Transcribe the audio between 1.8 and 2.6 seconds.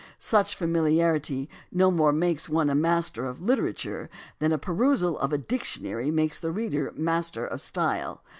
more makes